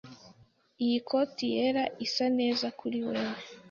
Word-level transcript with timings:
Iyi 0.83 0.97
kote 1.07 1.45
yera 1.55 1.83
izasa 2.05 2.25
neza 2.39 2.65
kuri 2.79 2.97
wewe 3.07 3.39